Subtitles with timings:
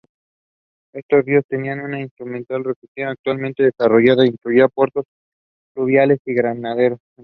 [0.95, 5.05] Estos ríos tenían una infraestructura fluvial altamente desarrollada que incluía puertos
[5.75, 6.97] fluviales y graneros.